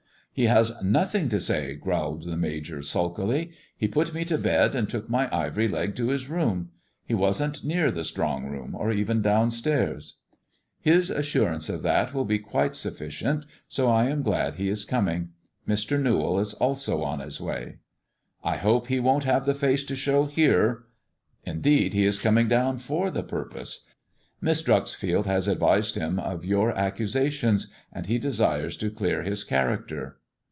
[0.33, 4.87] "He has nothing to say/' growled the Major sulkily;" he put me to bed and
[4.87, 6.69] took my ivory leg to his room.
[7.05, 10.19] He wasn't near the 'strong room, or even down stairs."
[10.79, 15.31] His assurance of that will be quite sufficient, so I am glad he is coming.
[15.67, 16.01] Mr.
[16.01, 17.79] Newall is also on his way.''"
[18.43, 20.85] I hope he won't have the face to show here.""
[21.43, 23.83] Indeed, he is coming down for the purpose.
[24.39, 30.19] Miss Dreiixfield has advised him of your accusations, and he desires to clear his character."